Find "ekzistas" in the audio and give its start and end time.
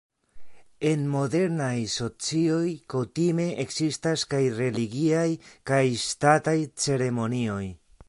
3.67-4.27